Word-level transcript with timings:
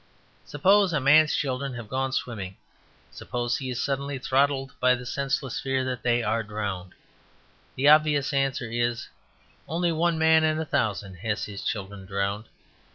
Suppose 0.45 0.93
a 0.93 0.99
man's 0.99 1.31
children 1.31 1.75
have 1.75 1.87
gone 1.87 2.11
swimming; 2.11 2.57
suppose 3.11 3.57
he 3.57 3.69
is 3.69 3.79
suddenly 3.83 4.17
throttled 4.17 4.71
by 4.79 4.95
the 4.95 5.05
senseless 5.05 5.59
fear 5.59 5.83
that 5.85 6.01
they 6.01 6.23
are 6.23 6.41
drowned. 6.41 6.95
The 7.75 7.87
obvious 7.87 8.33
answer 8.33 8.65
is, 8.71 9.09
"Only 9.67 9.91
one 9.91 10.17
man 10.17 10.43
in 10.43 10.57
a 10.59 10.65
thousand 10.65 11.17
has 11.17 11.45
his 11.45 11.61
children 11.63 12.07
drowned." 12.07 12.45